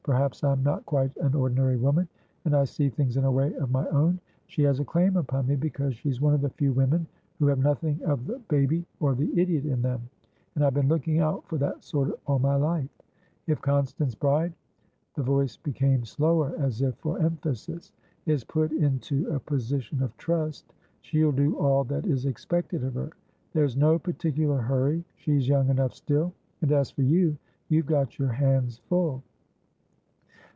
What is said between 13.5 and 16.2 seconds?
Constance Bride"the voice became